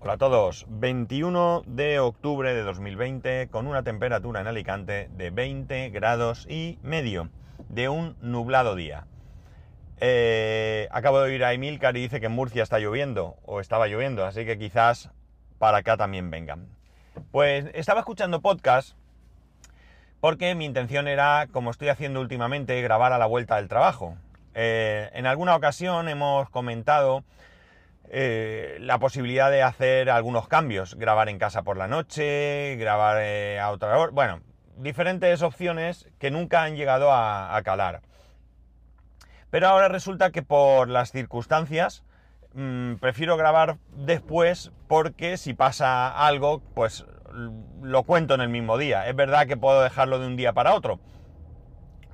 [0.00, 5.90] Hola a todos, 21 de octubre de 2020 con una temperatura en Alicante de 20
[5.90, 7.30] grados y medio
[7.68, 9.08] de un nublado día.
[10.00, 13.88] Eh, acabo de oír a Emilcar y dice que en Murcia está lloviendo o estaba
[13.88, 15.10] lloviendo, así que quizás
[15.58, 16.68] para acá también vengan.
[17.32, 18.96] Pues estaba escuchando podcast
[20.20, 24.16] porque mi intención era, como estoy haciendo últimamente, grabar a la vuelta del trabajo.
[24.54, 27.24] Eh, en alguna ocasión hemos comentado
[28.10, 33.60] eh, la posibilidad de hacer algunos cambios, grabar en casa por la noche, grabar eh,
[33.60, 34.40] a otra hora, bueno,
[34.76, 38.00] diferentes opciones que nunca han llegado a, calar.
[39.50, 42.02] Pero ahora resulta que por las circunstancias
[42.54, 47.04] mm, prefiero grabar después porque si pasa algo, pues
[47.82, 49.06] lo cuento en el mismo día.
[49.06, 50.98] Es verdad que puedo dejarlo de un día para otro,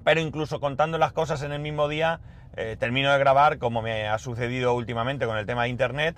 [0.03, 2.21] pero incluso contando las cosas en el mismo día,
[2.57, 6.17] eh, termino de grabar, como me ha sucedido últimamente con el tema de Internet,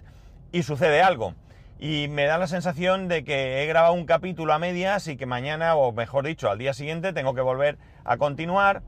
[0.53, 1.35] y sucede algo.
[1.79, 5.27] Y me da la sensación de que he grabado un capítulo a medias y que
[5.27, 8.83] mañana, o mejor dicho, al día siguiente, tengo que volver a continuar.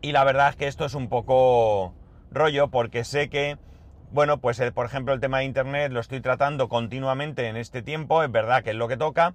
[0.00, 1.94] Y la verdad es que esto es un poco
[2.30, 3.56] rollo porque sé que,
[4.12, 7.80] bueno, pues eh, por ejemplo el tema de Internet lo estoy tratando continuamente en este
[7.80, 9.34] tiempo, es verdad que es lo que toca,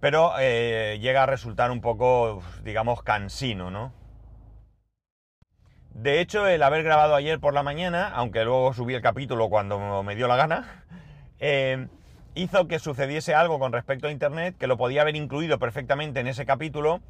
[0.00, 3.92] pero eh, llega a resultar un poco, digamos, cansino, ¿no?
[5.94, 10.02] De hecho, el haber grabado ayer por la mañana, aunque luego subí el capítulo cuando
[10.02, 10.84] me dio la gana,
[11.38, 11.86] eh,
[12.34, 16.26] hizo que sucediese algo con respecto a Internet que lo podía haber incluido perfectamente en
[16.26, 17.00] ese capítulo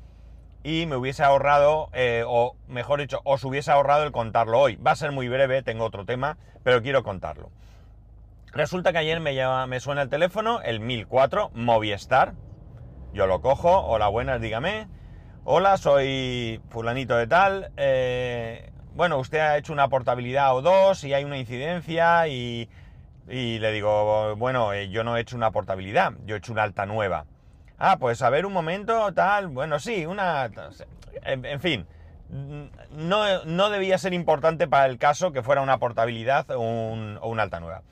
[0.64, 4.76] y me hubiese ahorrado, eh, o mejor dicho, os hubiese ahorrado el contarlo hoy.
[4.76, 7.50] Va a ser muy breve, tengo otro tema, pero quiero contarlo.
[8.52, 12.34] Resulta que ayer me, llama, me suena el teléfono, el 1004, Movistar.
[13.12, 14.88] Yo lo cojo, hola, buenas, dígame.
[15.44, 17.72] Hola, soy fulanito de tal.
[17.76, 22.68] Eh, bueno, usted ha hecho una portabilidad o dos y hay una incidencia y,
[23.26, 26.86] le digo, bueno, eh, yo no he hecho una portabilidad, yo he hecho una alta
[26.86, 27.24] nueva.
[27.78, 30.50] Ah, pues a ver un momento, tal, bueno, sí, una...
[31.24, 31.86] En, fin,
[32.90, 37.42] no, no, debía ser importante para el caso que fuera una portabilidad o, o una
[37.42, 37.82] alta nueva.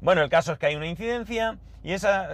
[0.00, 2.28] Bueno, el caso es que hay una incidencia y esa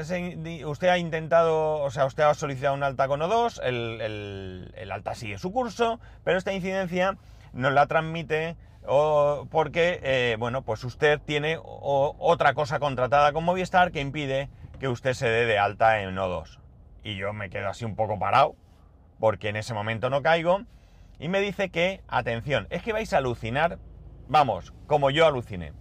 [0.65, 5.39] usted ha intentado, o sea, usted ha solicitado un alta con O2, el, alta sigue
[5.39, 7.17] su curso, pero esta incidencia
[7.57, 8.57] nos la transmite
[9.51, 15.15] porque, eh, bueno, pues usted tiene otra cosa contratada con Movistar que impide que usted
[15.15, 16.61] se dé de alta en O2.
[17.03, 18.55] Y yo me quedo así un poco parado,
[19.19, 20.61] porque en ese momento no caigo,
[21.19, 23.79] y me dice que, atención, es que vais a alucinar,
[24.29, 25.73] vamos, como yo aluciné.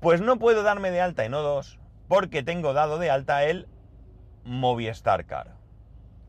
[0.00, 1.78] Pues no puedo darme de alta en O2
[2.08, 3.68] porque tengo dado de alta el
[4.44, 5.54] Movistar Car.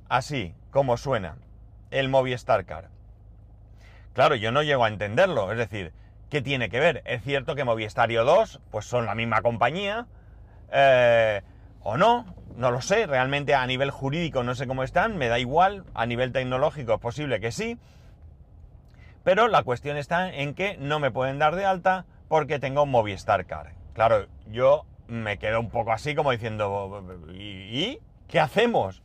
[0.07, 1.37] Así como suena,
[1.89, 2.89] el Movistar Car.
[4.13, 5.93] Claro, yo no llego a entenderlo, es decir,
[6.29, 7.01] ¿qué tiene que ver?
[7.05, 10.07] Es cierto que Movistar y O2 pues son la misma compañía,
[10.71, 11.41] eh,
[11.81, 12.25] o no,
[12.57, 16.05] no lo sé, realmente a nivel jurídico no sé cómo están, me da igual, a
[16.05, 17.77] nivel tecnológico es posible que sí,
[19.23, 23.45] pero la cuestión está en que no me pueden dar de alta porque tengo Movistar
[23.45, 23.73] Car.
[23.93, 29.03] Claro, yo me quedo un poco así como diciendo, ¿y, qué hacemos?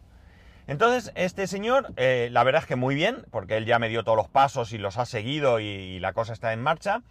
[0.67, 4.03] Entonces, este señor, eh, la verdad es que muy bien, porque él ya me dio
[4.03, 7.03] todos los pasos y los ha seguido y, la cosa está en marcha.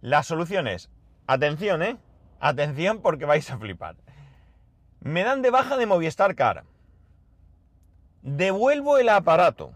[0.00, 0.90] La solución es,
[1.26, 1.96] atención, ¿eh?
[2.40, 3.96] Atención porque vais a flipar.
[5.00, 6.64] Me dan de baja de Movistar Car.
[8.22, 9.72] Devuelvo el aparato,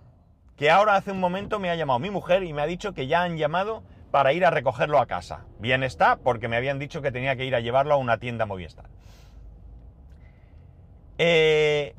[0.57, 3.07] que ahora hace un momento me ha llamado mi mujer y me ha dicho que
[3.07, 5.45] ya han llamado para ir a recogerlo a casa.
[5.59, 8.47] Bien está, porque me habían dicho que tenía que ir a llevarlo a una tienda
[8.47, 8.87] Movistar.
[11.19, 11.95] Eh,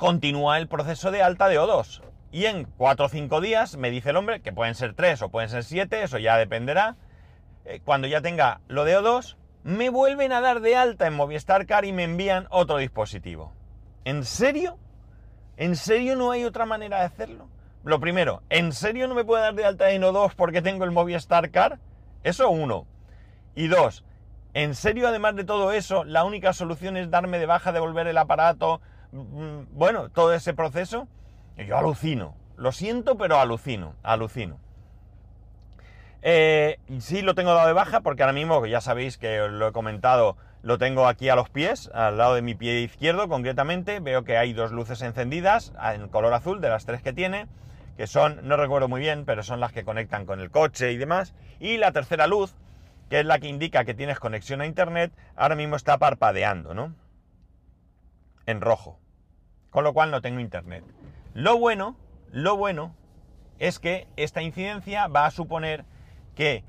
[0.00, 2.00] continúa el proceso de alta de O2.
[2.32, 5.28] Y en 4 o 5 días me dice el hombre, que pueden ser 3 o
[5.28, 6.96] pueden ser 7, eso ya dependerá.
[7.66, 11.66] Eh, cuando ya tenga lo de O2, me vuelven a dar de alta en Movistar
[11.66, 13.52] Car y me envían otro dispositivo.
[14.06, 14.78] ¿En serio?
[15.58, 17.50] ¿En serio no hay otra manera de hacerlo?
[17.84, 20.92] Lo primero, ¿en serio no me puede dar de alta en O2 porque tengo el
[20.92, 21.78] Movistar Car?
[22.24, 22.86] Eso uno.
[23.54, 24.02] Y dos,
[24.54, 28.16] ¿en serio además de todo eso, la única solución es darme de baja, devolver el
[28.16, 28.80] aparato?
[29.12, 31.08] Bueno, todo ese proceso.
[31.56, 32.34] Yo alucino.
[32.56, 34.58] Lo siento, pero alucino, alucino.
[36.22, 39.72] Eh, sí lo tengo dado de baja porque ahora mismo, ya sabéis que lo he
[39.72, 44.00] comentado, lo tengo aquí a los pies, al lado de mi pie izquierdo concretamente.
[44.00, 47.46] Veo que hay dos luces encendidas en color azul de las tres que tiene
[48.00, 50.96] que son, no recuerdo muy bien, pero son las que conectan con el coche y
[50.96, 51.34] demás.
[51.58, 52.54] Y la tercera luz,
[53.10, 56.94] que es la que indica que tienes conexión a Internet, ahora mismo está parpadeando, ¿no?
[58.46, 58.98] En rojo.
[59.70, 60.84] Con lo cual no tengo Internet.
[61.34, 61.96] Lo bueno,
[62.32, 62.94] lo bueno
[63.60, 65.84] es que esta incidencia va a suponer
[66.34, 66.64] que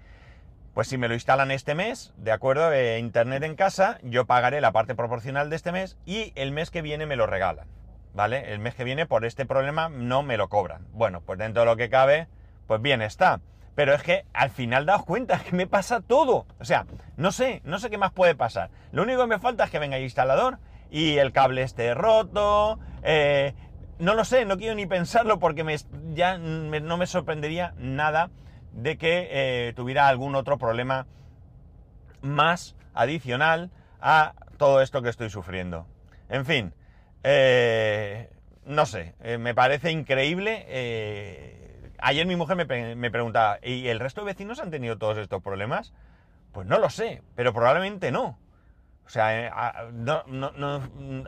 [0.74, 4.72] Pues si me lo instalan este mes, de acuerdo, internet en casa, yo pagaré la
[4.72, 7.68] parte proporcional de este mes y el mes que viene me lo regalan,
[8.14, 8.54] ¿vale?
[8.54, 10.88] El mes que viene por este problema no me lo cobran.
[10.94, 12.30] Bueno, pues dentro de lo que cabe,
[12.68, 13.42] pues bien está.
[13.76, 16.46] Pero es que al final daos cuenta que me pasa todo.
[16.60, 16.86] O sea,
[17.18, 18.70] no sé, no sé qué más puede pasar.
[18.94, 20.58] Lo único que me falta es que venga el instalador
[20.92, 22.78] y el cable esté roto.
[23.02, 23.56] Eh,
[23.98, 25.64] no lo sé, no quiero ni pensarlo porque
[26.14, 28.30] ya no me sorprendería nada
[28.74, 31.08] de que eh, tuviera algún otro problema
[32.22, 33.72] más adicional
[34.02, 35.88] a todo esto que estoy sufriendo.
[36.30, 36.74] En fin,
[37.24, 38.30] eh,
[38.66, 40.66] no sé, me parece increíble.
[42.00, 45.94] ayer mi mujer me, preguntaba, ¿y el resto de vecinos han tenido todos estos problemas?
[46.52, 48.41] Pues no lo sé, pero probablemente no.
[49.12, 49.88] O sea, a,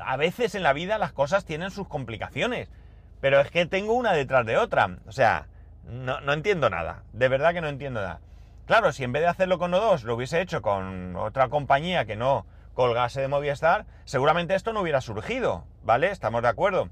[0.05, 2.71] a veces en la vida las cosas tienen sus complicaciones,
[3.19, 4.99] pero es que tengo una detrás de otra.
[5.05, 5.47] O sea,
[5.83, 7.03] no, no entiendo nada.
[7.11, 8.21] De verdad que no entiendo nada.
[8.67, 12.15] Claro, si en vez de hacerlo con O2 lo hubiese hecho con otra compañía que
[12.15, 16.09] no colgase de Movistar, seguramente esto no hubiera surgido, ¿vale?
[16.09, 16.87] Estamos de acuerdo.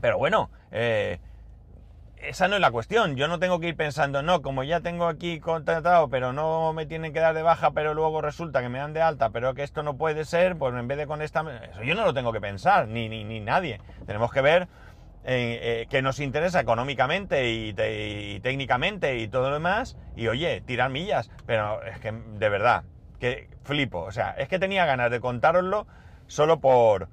[0.00, 1.18] Pero bueno, eh,
[2.16, 3.16] esa no es la cuestión.
[3.16, 6.86] Yo no tengo que ir pensando, no, como ya tengo aquí contratado, pero no me
[6.86, 9.62] tienen que dar de baja, pero luego resulta que me dan de alta, pero que
[9.62, 11.44] esto no puede ser, pues en vez de con esta...
[11.70, 13.80] Eso yo no lo tengo que pensar, ni, ni, ni nadie.
[14.06, 14.68] Tenemos que ver
[15.28, 17.72] eh, que nos interesa económicamente y,
[18.40, 22.84] técnicamente y todo lo demás, y oye, tirar millas, pero es que de verdad,
[23.18, 25.88] que flipo, o sea, es que tenía ganas de contároslo
[26.28, 27.08] solo por,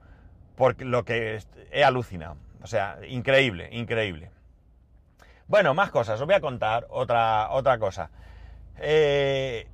[0.56, 1.40] por lo que
[1.72, 4.30] he alucinado, o sea, increíble, increíble.
[5.48, 8.10] Bueno, más cosas, os voy a contar otra, otra cosa.
[8.80, 9.68] Eh,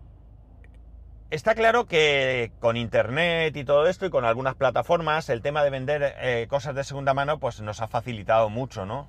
[1.31, 5.69] Está claro que con internet y todo esto y con algunas plataformas el tema de
[5.69, 9.07] vender eh, cosas de segunda mano pues nos ha facilitado mucho, ¿no?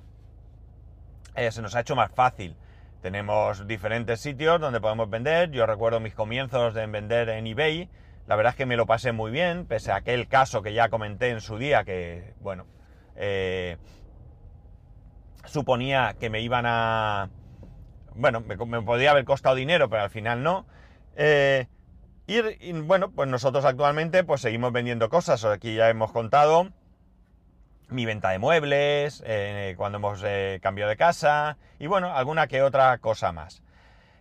[1.35, 2.55] Eh, se nos ha hecho más fácil.
[3.01, 5.49] Tenemos diferentes sitios donde podemos vender.
[5.49, 7.89] Yo recuerdo mis comienzos de vender en eBay.
[8.27, 10.89] La verdad es que me lo pasé muy bien, pese a aquel caso que ya
[10.89, 12.67] comenté en su día que, bueno,
[15.45, 17.29] suponía que me iban a...
[18.15, 20.65] Bueno, me, me, podría haber costado dinero, pero al final no.
[21.15, 21.67] Eh,
[22.27, 25.43] y, bueno, pues nosotros actualmente pues seguimos vendiendo cosas.
[25.43, 26.69] Aquí ya hemos contado
[27.89, 32.61] mi venta de muebles, eh, cuando hemos eh, cambiado de casa y bueno, alguna que
[32.61, 33.63] otra cosa más.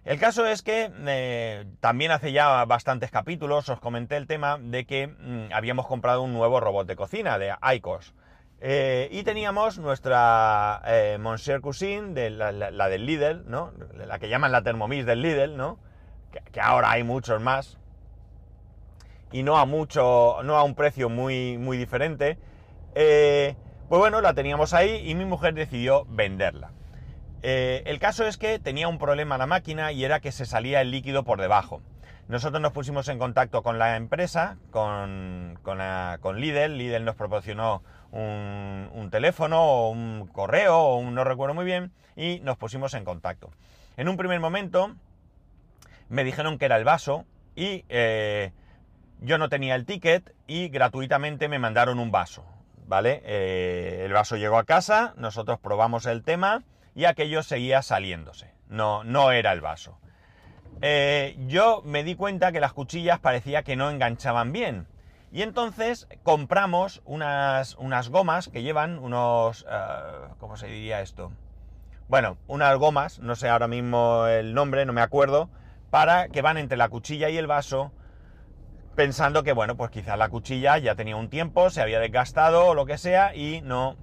[0.04, 4.86] El caso es que eh, también hace ya bastantes capítulos os comenté el tema de
[4.86, 8.14] que mm, habíamos comprado un nuevo robot de cocina de Icos.
[8.62, 10.82] Y teníamos nuestra
[11.18, 13.72] Monsieur Cuisine, de la, del Lidl, ¿no?
[13.94, 15.78] La que llaman la Thermomix del Lidl, ¿no?
[16.52, 17.80] que ahora hay muchos más
[19.32, 22.38] y no a mucho, no a un precio muy, muy diferente.
[22.94, 23.54] Eh,
[23.88, 26.72] pues bueno, la teníamos ahí y mi mujer decidió venderla.
[27.42, 30.80] Eh, el caso es que tenía un problema la máquina y era que se salía
[30.80, 31.80] el líquido por debajo.
[32.28, 36.76] Nosotros nos pusimos en contacto con la empresa, con, con, Lidl.
[36.76, 42.40] Lidl nos proporcionó un, teléfono o un correo, o un, no recuerdo muy bien, y
[42.40, 43.50] nos pusimos en contacto.
[43.96, 44.94] En un primer momento
[46.08, 47.24] me dijeron que era el vaso
[47.56, 48.52] y eh,
[49.20, 52.44] yo no tenía el ticket y gratuitamente me mandaron un vaso,
[52.86, 53.22] ¿vale?
[53.24, 56.62] Eh, el vaso llegó a casa, nosotros probamos el tema
[56.94, 58.52] y aquello seguía saliéndose.
[58.68, 59.98] No, no era el vaso.
[60.82, 64.86] Eh, yo me di cuenta que las cuchillas parecía que no enganchaban bien.
[65.32, 69.64] Y entonces compramos unas, unas gomas que llevan unos...
[69.68, 71.32] Eh, ¿Cómo se diría esto?
[72.08, 75.48] Bueno, unas gomas, no sé ahora mismo el nombre, no me acuerdo,
[75.90, 77.92] para que van entre la cuchilla y el vaso
[78.96, 82.74] pensando que, bueno, pues quizás la cuchilla ya tenía un tiempo, se había desgastado o
[82.74, 83.96] lo que sea y no,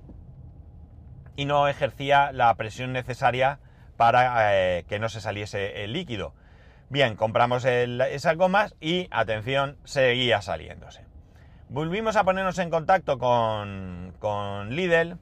[1.35, 3.59] y no ejercía la presión necesaria
[3.97, 6.33] para eh, que no se saliese el líquido.
[6.89, 11.06] Bien, compramos esas gomas y, atención, seguía saliéndose.
[11.69, 15.17] Volvimos a ponernos en contacto con, con Lidl.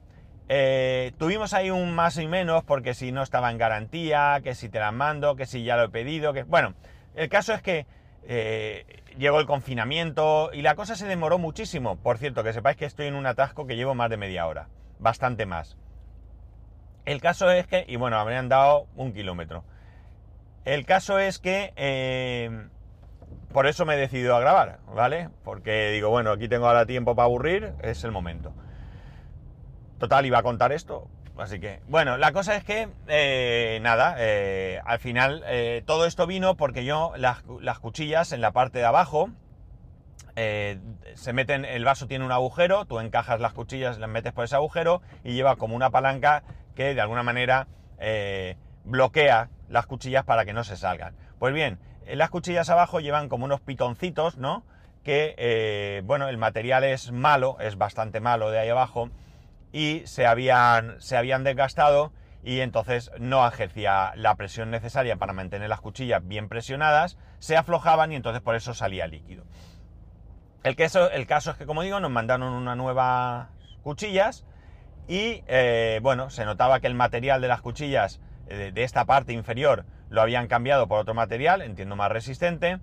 [0.48, 4.68] Eh, tuvimos ahí un más y menos porque si no estaba en garantía, que si
[4.68, 6.44] te la mando, que si ya lo he pedido, que...
[6.44, 6.74] Bueno,
[7.16, 7.86] el caso es que
[8.28, 11.96] eh, llegó el confinamiento y la cosa se demoró muchísimo.
[11.96, 14.68] Por cierto, que sepáis que estoy en un atasco que llevo más de media hora,
[15.00, 15.76] bastante más.
[17.06, 19.64] El caso es que, y bueno, habrían dado un kilómetro.
[20.64, 22.68] El caso es que eh,
[23.56, 25.30] por eso me he decidido a grabar, ¿vale?
[25.42, 28.52] Porque digo, bueno, aquí tengo ahora tiempo para aburrir, es el momento.
[29.98, 31.08] Total, iba a contar esto,
[31.38, 36.26] Así que, bueno, la cosa es que, eh, nada, eh, al final eh, todo esto
[36.26, 37.40] vino porque yo las,
[37.80, 39.30] cuchillas en la parte de abajo
[40.34, 44.56] se meten, el vaso tiene un agujero, tú encajas las cuchillas, las metes por ese
[44.56, 46.42] agujero y lleva como una palanca
[46.74, 47.68] que de alguna manera
[48.84, 51.14] bloquea las cuchillas para que no se salgan.
[51.38, 51.78] Pues bien,
[52.14, 54.64] las cuchillas abajo llevan como unos pitoncitos, ¿no?
[55.02, 59.10] Que, eh, bueno, el material es malo, es bastante malo de ahí abajo,
[59.72, 65.68] y se habían, se habían desgastado y entonces no ejercía la presión necesaria para mantener
[65.68, 69.44] las cuchillas bien presionadas, se aflojaban y entonces por eso salía líquido.
[70.62, 70.76] El,
[71.12, 73.50] el caso es que, como digo, nos mandaron una nueva
[73.82, 74.44] cuchillas
[75.08, 79.32] y, eh, bueno, se notaba que el material de las cuchillas eh, de esta parte
[79.32, 82.78] inferior lo habían cambiado por otro material, entiendo más resistente.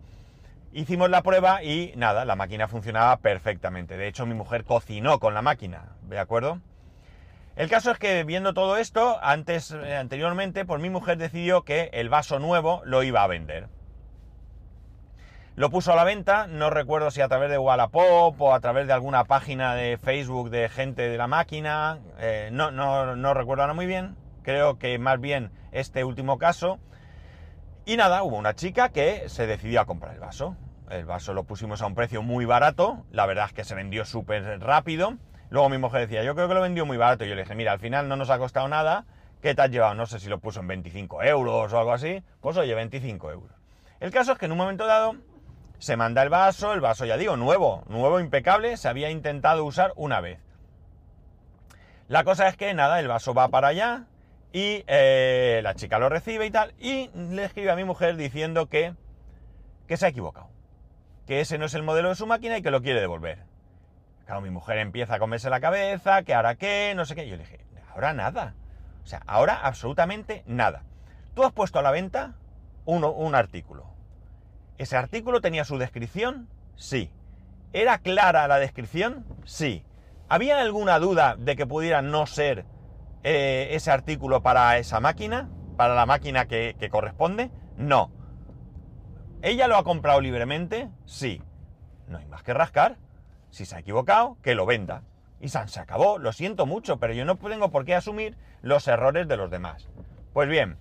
[0.72, 3.96] Hicimos la prueba y nada, la máquina funcionaba perfectamente.
[3.98, 6.60] De hecho, mi mujer cocinó con la máquina, ¿de acuerdo?
[7.56, 11.92] El caso es que viendo todo esto, antes, eh, anteriormente, pues mi mujer decidió que
[11.94, 13.68] el vaso nuevo lo iba a vender.
[15.56, 18.88] Lo puso a la venta, no recuerdo si a través de Wallapop o a través
[18.88, 23.62] de alguna página de Facebook de gente de la máquina, eh, no, no, no recuerdo
[23.62, 26.80] ahora muy bien, creo que más bien este último caso.
[27.86, 30.56] Y nada, hubo una chica que se decidió a comprar el vaso.
[30.90, 34.06] El vaso lo pusimos a un precio muy barato, la verdad es que se vendió
[34.06, 35.18] súper rápido
[35.54, 37.26] Luego mi mujer decía, yo creo que lo vendió muy barato.
[37.26, 39.06] Y yo le dije, mira, al final no nos ha costado nada.
[39.40, 39.94] ¿Qué te has llevado?
[39.94, 42.24] No sé si lo puso en 25 euros o algo así.
[42.42, 43.56] Pues oye, 25 euros.
[44.00, 45.16] El caso es que en un momento dado
[45.78, 49.94] se manda el vaso, el vaso ya digo, nuevo, nuevo, impecable, se había intentado usar
[49.96, 50.40] una vez.
[52.08, 54.08] La cosa es que nada, el vaso va para allá
[54.54, 58.68] y eh, la chica lo recibe y tal, y le escribe a mi mujer diciendo
[58.70, 58.94] que,
[59.88, 60.48] que se ha equivocado,
[61.26, 63.40] que ese no es el modelo de su máquina y que lo quiere devolver.
[64.26, 67.28] Claro, mi mujer empieza a comerse la cabeza, que ahora qué, no sé qué.
[67.28, 68.54] Yo le dije, ahora nada.
[69.04, 70.84] O sea, ahora absolutamente nada.
[71.36, 72.36] Tú has puesto a la venta
[72.86, 73.88] un artículo.
[74.78, 76.48] ¿Ese artículo tenía su descripción?
[76.76, 77.12] Sí.
[77.74, 79.26] ¿Era clara la descripción?
[79.46, 79.84] Sí.
[80.30, 82.66] ¿Había alguna duda de que pudiera no ser
[83.24, 85.50] eh, ese artículo para esa máquina?
[85.78, 87.52] ¿Para la máquina que, corresponde?
[87.78, 88.12] No.
[89.42, 90.90] ¿Ella lo ha comprado libremente?
[91.06, 91.42] Sí.
[92.08, 92.98] No hay más que rascar.
[93.50, 95.04] Si se ha equivocado, que lo venda.
[95.40, 99.28] Y se acabó, lo siento mucho, pero yo no tengo por qué asumir los errores
[99.28, 99.90] de los demás.
[100.34, 100.78] Pues bien,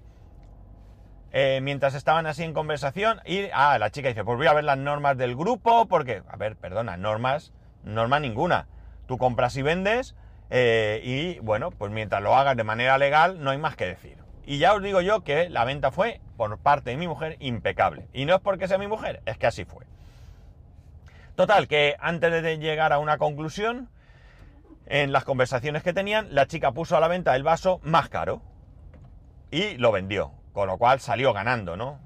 [1.35, 4.65] eh, mientras estaban así en conversación, y ah, la chica dice, pues voy a ver
[4.65, 7.53] las normas del grupo, porque, a ver, perdona, normas,
[7.85, 8.69] norma ninguna.
[9.07, 10.15] Tú compras y vendes,
[10.55, 14.19] eh, y bueno, pues mientras lo hagas de manera legal, no hay más que decir.
[14.45, 18.07] Y ya os digo yo que la venta fue, por parte de mi mujer, impecable.
[18.13, 19.87] Y no es porque sea mi mujer, es que así fue.
[21.37, 23.89] Total, que antes de llegar a una conclusión,
[24.85, 28.43] en las conversaciones que tenían, la chica puso a la venta el vaso más caro
[29.51, 31.99] y lo vendió, con lo cual salió ganando, ¿no?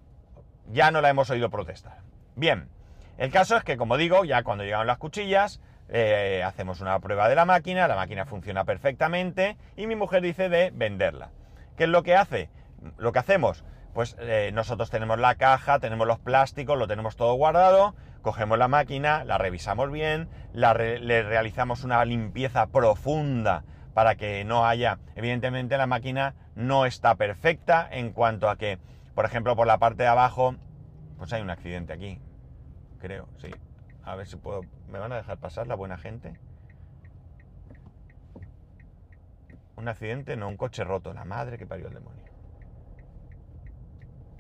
[0.71, 1.99] Ya no la hemos oído protestar.
[2.37, 2.69] Bien,
[3.19, 7.29] el caso es que, como digo, ya cuando llegaron las cuchillas, eh, hacemos una prueba
[7.29, 11.31] de la máquina, la máquina funciona perfectamente y mi mujer dice de venderla.
[11.77, 12.51] ¿Qué es lo que hace?
[12.99, 13.65] Lo que hacemos,
[13.95, 18.69] pues eh, nosotros tenemos la caja, tenemos los plásticos, lo tenemos todo guardado, cogemos la
[18.69, 23.65] máquina, la revisamos bien, le realizamos una limpieza profunda
[23.95, 28.79] para que no haya, evidentemente la máquina no está perfecta en cuanto a que,
[29.15, 30.57] por ejemplo, por la parte de abajo,
[31.17, 32.19] pues hay un accidente aquí,
[32.99, 33.51] creo, sí.
[34.07, 36.33] A ver si puedo, ¿me van a dejar pasar la buena gente?
[39.75, 42.23] Un accidente, no, un coche roto, la madre que parió el demonio.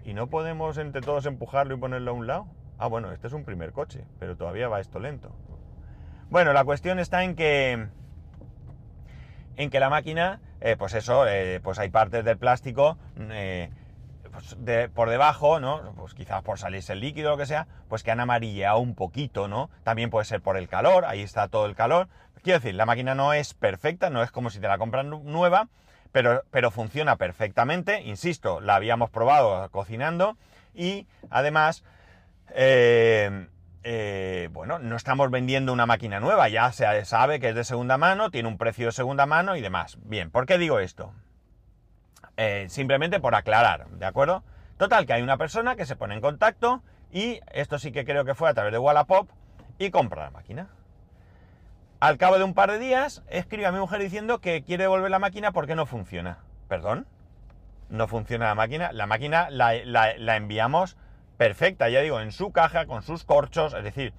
[0.04, 2.46] ¿Y no podemos entre todos empujarlo y ponerlo a un lado?
[2.78, 5.34] Ah, bueno, este es un primer coche, pero todavía va esto lento.
[6.30, 7.88] Bueno, la cuestión está en que
[9.56, 13.70] en que la máquina, eh, pues eso, eh, pues hay partes del plástico eh,
[14.36, 15.94] pues por debajo, ¿no?
[15.96, 18.94] Pues quizás por salirse el líquido o lo que sea, pues que han amarilleado un
[18.94, 19.70] poquito, ¿no?
[19.82, 22.08] También puede ser por el calor, ahí está todo el calor.
[22.42, 25.68] Quiero decir, la máquina no es perfecta, no es como si te la compran nueva,
[26.12, 30.36] pero, pero funciona perfectamente, insisto, la habíamos probado cocinando
[30.74, 31.82] y además
[32.54, 33.48] eh,
[33.84, 37.96] eh, bueno, no estamos vendiendo una máquina nueva, ya se sabe que es de segunda
[37.96, 39.96] mano, tiene un precio de segunda mano y demás.
[40.02, 41.12] Bien, ¿por qué digo esto?
[42.36, 44.42] Eh, simplemente por aclarar, ¿de acuerdo?
[44.76, 48.24] Total, que hay una persona que se pone en contacto y esto sí que creo
[48.24, 49.30] que fue a través de Wallapop
[49.78, 50.68] y compra la máquina.
[51.98, 55.10] Al cabo de un par de días, escribe a mi mujer diciendo que quiere devolver
[55.10, 56.38] la máquina porque no funciona.
[56.68, 57.06] ¿Perdón?
[57.88, 58.92] No funciona la máquina.
[58.92, 60.98] La máquina la enviamos
[61.36, 64.12] perfecta, ya digo, en su caja, con sus corchos, es decir,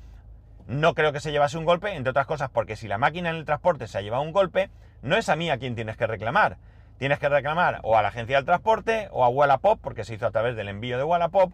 [0.67, 3.37] no creo que se llevase un golpe, entre otras cosas, porque si la máquina en
[3.37, 4.69] el transporte se ha llevado un golpe,
[5.01, 6.57] no es a mí a quien tienes que reclamar.
[6.97, 10.25] Tienes que reclamar o a la agencia del transporte o a Wallapop, porque se hizo
[10.25, 11.53] a través del envío de Wallapop,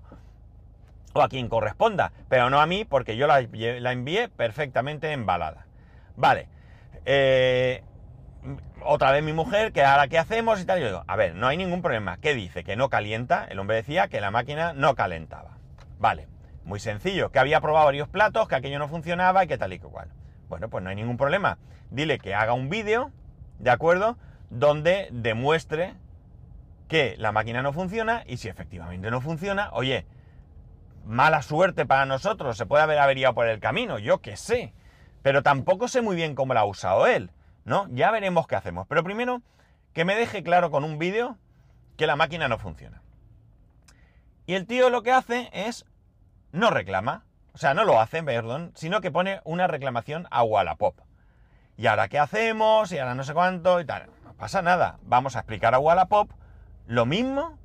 [1.13, 5.65] o a quien corresponda, pero no a mí, porque yo la, envié perfectamente embalada.
[6.15, 6.47] Vale.
[7.05, 7.83] Eh,
[8.83, 10.79] otra vez mi mujer, que ahora qué hacemos y tal.
[10.79, 12.17] Yo digo, a ver, no hay ningún problema.
[12.17, 12.63] ¿Qué dice?
[12.63, 13.45] Que no calienta.
[13.50, 15.57] El hombre decía que la máquina no calentaba.
[16.00, 16.27] Vale,
[16.65, 19.79] muy sencillo, que había probado varios platos, que aquello no funcionaba y que tal y
[19.79, 20.09] que cual.
[20.50, 21.57] Bueno, pues no hay ningún problema.
[21.91, 23.12] Dile que haga un vídeo,
[23.59, 24.17] ¿de acuerdo?
[24.53, 25.95] Donde demuestre
[26.88, 30.05] que la máquina no funciona y si efectivamente no funciona, oye,
[31.05, 34.74] mala suerte para nosotros, se puede haber averiado por el camino, yo qué sé.
[35.22, 37.31] Pero tampoco sé muy bien cómo la ha usado él.
[37.65, 37.88] ¿no?
[37.91, 38.88] Ya veremos qué hacemos.
[38.88, 39.41] Pero primero,
[39.93, 41.38] que me deje claro con un vídeo
[41.98, 43.01] que la máquina no funciona.
[44.45, 45.86] Y el tío lo que hace es,
[46.51, 51.00] no reclama, o sea, no lo hace, perdón, sino que pone una reclamación a Wallapop.
[51.77, 52.91] ¿Y ahora qué hacemos?
[52.91, 54.10] Y ahora no sé cuánto y tal.
[54.43, 54.97] Pasa nada.
[55.03, 56.29] Vamos a explicar a Wallapop
[56.85, 57.57] lo mismo,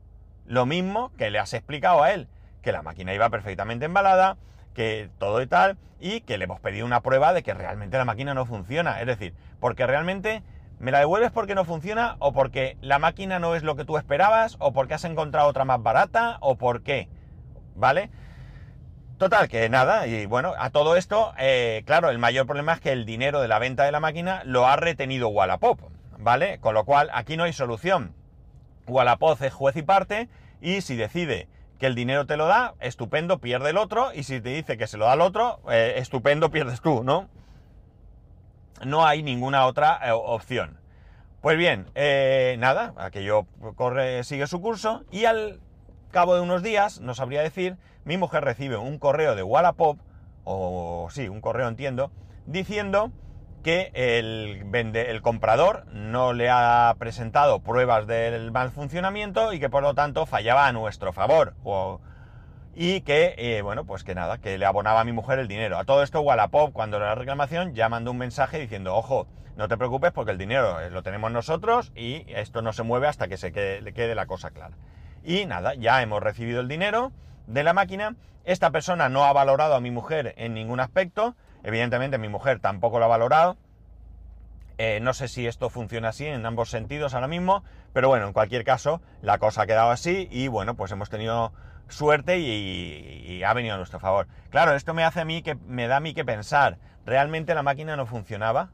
[0.47, 2.29] lo mismo que le has explicado a él.
[2.63, 4.37] Que la máquina iba perfectamente embalada,
[4.75, 8.05] que todo y tal, y que le hemos pedido una prueba de que realmente la
[8.05, 9.01] máquina no funciona.
[9.01, 10.45] Es decir, porque realmente
[10.79, 13.97] me la devuelves porque no funciona, o porque la máquina no es lo que tú
[13.97, 17.09] esperabas, o porque has encontrado otra más barata, o por qué.
[17.75, 18.09] ¿Vale?
[19.19, 22.93] Total, que nada, y bueno, a todo esto, eh, claro, el mayor problema es que
[22.93, 25.81] el dinero de la venta de la máquina lo ha retenido Wallapop,
[26.19, 26.59] ¿vale?
[26.61, 28.15] Con lo cual, aquí no hay solución.
[28.87, 30.29] Wallapop es juez y parte,
[30.61, 31.49] y si decide
[31.79, 34.87] que el dinero te lo da, estupendo, pierde el otro, y si te dice que
[34.87, 37.29] se lo da el otro, eh, estupendo, pierdes tú, ¿no?
[38.85, 40.79] No hay ninguna otra eh, opción.
[41.41, 43.47] Pues bien, eh, nada, aquello
[43.77, 45.61] corre, sigue su curso, y al
[46.11, 50.01] cabo de unos días, no sabría decir, mi mujer recibe un correo de Wallapop,
[50.43, 52.11] o sí, un correo entiendo,
[52.47, 53.13] diciendo
[53.63, 59.71] que el, vende, el comprador no le ha presentado pruebas del mal funcionamiento y que
[59.71, 61.55] por lo tanto fallaba a nuestro favor.
[62.75, 65.79] y que, eh, bueno, pues que nada, que le abonaba a mi mujer el dinero.
[65.79, 69.77] A todo esto Wallapop, cuando la reclamación, ya mandó un mensaje diciendo, ojo, no te
[69.77, 73.37] preocupes porque el dinero eh, lo tenemos nosotros y esto no se mueve hasta que
[73.37, 73.51] se
[73.81, 74.77] le quede la cosa clara.
[75.25, 77.11] Y nada, ya hemos recibido el dinero
[77.49, 78.15] de la máquina.
[78.45, 82.99] Esta persona no ha valorado a mi mujer en ningún aspecto Evidentemente mi mujer tampoco
[82.99, 83.57] lo ha valorado.
[84.79, 88.33] Eh, no sé si esto funciona así en ambos sentidos ahora mismo, pero bueno, en
[88.33, 91.53] cualquier caso, la cosa ha quedado así y bueno, pues hemos tenido
[91.89, 94.29] suerte y, ha venido a nuestro favor.
[94.51, 97.63] Claro, esto me hace a mí que me da a mí que pensar, ¿realmente la
[97.63, 98.71] máquina no funcionaba?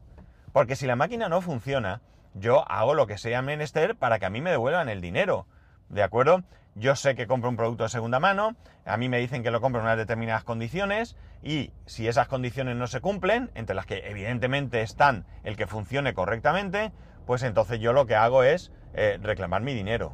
[0.53, 2.03] Porque si la máquina no funciona,
[2.35, 5.47] yo hago lo que sea menester para que a mí me devuelvan el dinero.
[5.89, 6.43] ¿De acuerdo?
[6.77, 9.61] Yo sé que compro un producto de segunda mano, a mí me dicen que lo
[9.61, 14.09] compro en unas determinadas condiciones y si esas condiciones no se cumplen, entre las que
[14.09, 16.91] evidentemente están el que funcione correctamente,
[17.27, 20.13] pues entonces yo lo que hago es eh, reclamar mi dinero.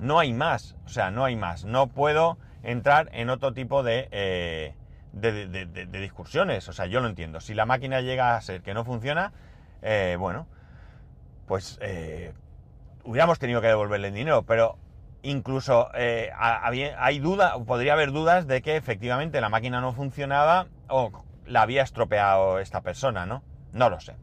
[0.00, 1.64] No hay más, o sea, no hay más.
[1.64, 4.74] No puedo entrar en otro tipo de, eh,
[5.92, 6.68] discusiones.
[6.68, 7.40] O sea, yo lo entiendo.
[7.40, 9.32] Si la máquina llega a ser que no funciona,
[9.82, 10.48] eh, bueno,
[11.46, 11.78] pues
[13.04, 14.76] hubiéramos tenido que devolverle el dinero, pero
[15.22, 21.24] incluso eh, hay duda, podría haber dudas de que efectivamente la máquina no funcionaba o
[21.46, 23.42] la había estropeado esta persona, ¿no?
[23.72, 24.16] No lo sé.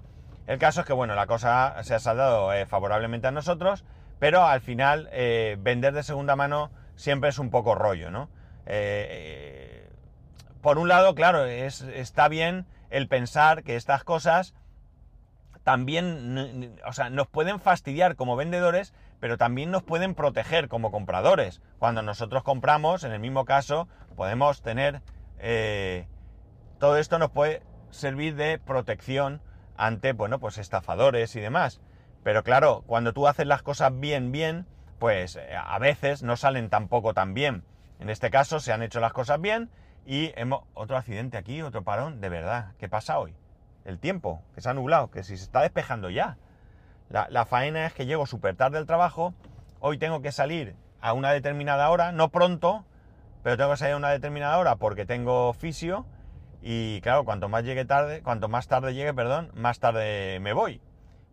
[0.47, 3.85] El caso es que, bueno, la cosa se ha saldado eh, favorablemente a nosotros,
[4.19, 8.29] pero al final eh, vender de segunda mano siempre es un poco rollo, ¿no?
[10.61, 14.53] por un lado, claro, es, está bien el pensar que estas cosas
[15.69, 21.62] también, o sea, nos pueden fastidiar como vendedores, pero también nos pueden proteger como compradores.
[21.77, 25.03] Cuando nosotros compramos, en el mismo caso, podemos tener...
[25.38, 26.08] Eh,
[26.79, 29.43] todo esto nos puede servir de protección
[29.77, 31.82] ante, bueno, pues estafadores y demás.
[32.23, 34.65] Pero claro, cuando tú haces las cosas bien, bien,
[34.97, 37.63] pues eh, a veces no salen tampoco tan bien.
[37.99, 39.69] En este caso se han hecho las cosas bien
[40.03, 40.63] y hemos...
[40.73, 42.73] Otro accidente aquí, otro parón, de verdad.
[42.79, 43.36] ¿Qué pasa hoy?
[43.89, 46.38] El tiempo, que se ha nublado, que si se está despejando ya.
[47.10, 49.34] La, faena es que llego súper tarde al trabajo,
[49.80, 52.86] hoy tengo que salir a una determinada hora, no pronto,
[53.41, 56.06] pero tengo que salir a una determinada hora porque tengo fisio
[56.62, 60.82] y claro, cuanto más llegue tarde, cuanto más tarde llegue, perdón, más tarde me voy.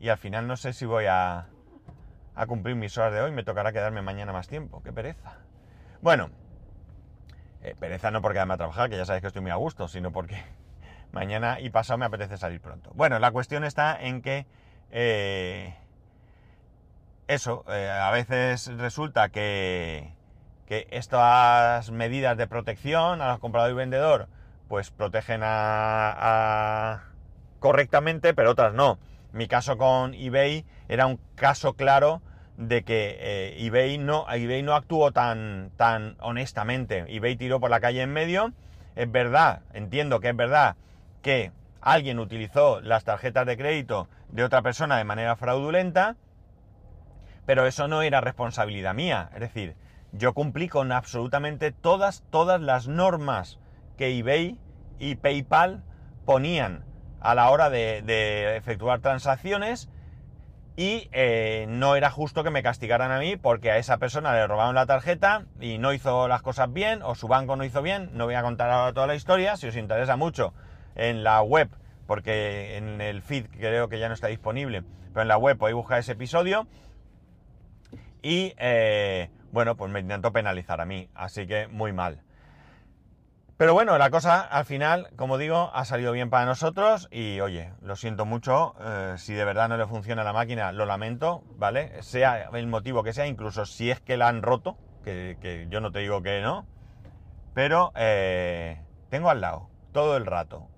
[0.00, 1.48] Y al final no sé si voy a,
[2.34, 5.38] a cumplir mis horas de hoy, me tocará quedarme mañana más tiempo, qué pereza.
[6.00, 6.30] Bueno,
[7.62, 9.88] eh, pereza no porque además a trabajar, que ya sabéis que estoy muy a gusto,
[9.88, 10.42] sino porque
[11.12, 12.90] mañana y pasado me apetece salir pronto.
[12.94, 14.46] Bueno, la cuestión está en que
[14.90, 15.74] eh,
[17.28, 20.14] eso, eh, a veces resulta que,
[20.68, 24.28] estas medidas de protección a los comprador y vendedor,
[24.68, 27.04] pues protegen a,
[27.60, 28.98] correctamente, pero otras no.
[29.32, 32.20] Mi caso con eBay era un caso claro
[32.56, 37.04] de que eh, eBay, no, eBay no actuó tan, tan honestamente.
[37.08, 38.52] eBay tiró por la calle en medio.
[38.96, 40.76] Es verdad, entiendo que es verdad
[41.26, 46.14] que alguien utilizó las tarjetas de crédito de otra persona de manera fraudulenta,
[47.46, 49.30] pero eso no era responsabilidad mía.
[49.34, 49.74] Es decir,
[50.12, 53.58] yo cumplí con absolutamente todas, todas las normas
[53.98, 54.56] que eBay
[55.00, 55.82] y PayPal
[56.24, 56.84] ponían
[57.18, 59.88] a la hora de, efectuar transacciones
[60.76, 64.46] y eh, no era justo que me castigaran a mí porque a esa persona le
[64.46, 68.10] robaron la tarjeta y no hizo las cosas bien o su banco no hizo bien.
[68.12, 70.54] No voy a contar ahora toda la historia, si os interesa mucho
[70.96, 71.68] en la web,
[72.06, 74.82] porque en el feed creo que ya no está disponible,
[75.12, 76.66] pero en la web podéis buscar ese episodio.
[78.22, 82.22] Y eh, bueno, pues me intentó penalizar a mí, así que muy mal.
[83.56, 87.72] Pero bueno, la cosa al final, como digo, ha salido bien para nosotros y oye,
[87.80, 92.02] lo siento mucho, eh, si de verdad no le funciona la máquina, lo lamento, ¿vale?
[92.02, 95.90] Sea el motivo que sea, incluso si es que la han roto, que, yo no
[95.90, 96.66] te digo que no,
[97.54, 100.68] pero eh, tengo al lado, todo el rato,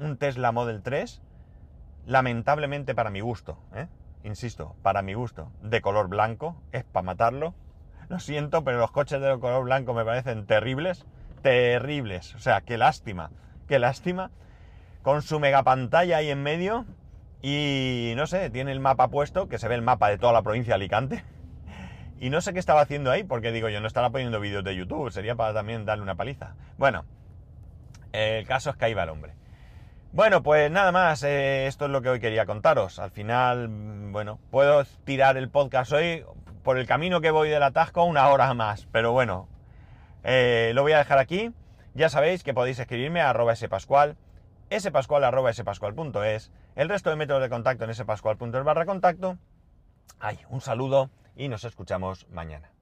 [0.00, 1.22] un Tesla Model 3,
[2.06, 3.86] lamentablemente para mi gusto, ¿eh?
[4.24, 7.54] insisto, para mi gusto, de color blanco, es para matarlo.
[8.08, 11.06] Lo siento, pero los coches de color blanco me parecen terribles
[11.40, 12.34] terribles.
[12.34, 13.30] O sea, qué lástima,
[13.68, 14.30] qué lástima.
[15.02, 16.84] Con su mega pantalla ahí en medio
[17.42, 20.42] y no sé, tiene el mapa puesto, que se ve el mapa de toda la
[20.42, 21.24] provincia de Alicante.
[22.20, 24.76] Y no sé qué estaba haciendo ahí, porque digo yo, no estará poniendo vídeos de
[24.76, 26.54] YouTube, sería para también darle una paliza.
[26.76, 27.06] Bueno,
[28.12, 29.39] el caso es que ahí va el hombre.
[30.12, 32.98] Bueno, pues nada más, eh, esto es lo que hoy quería contaros.
[32.98, 33.68] Al final,
[34.10, 36.24] bueno, puedo tirar el podcast hoy
[36.64, 39.48] por el camino que voy del atasco una hora más, pero bueno,
[40.24, 41.52] eh, lo voy a dejar aquí.
[41.94, 44.16] Ya sabéis que podéis escribirme a arroba spascual,
[44.76, 49.38] spascual arroba spascual.es, el resto de métodos de contacto en spascual.es barra contacto.
[50.18, 52.72] Ay, un saludo y nos escuchamos mañana.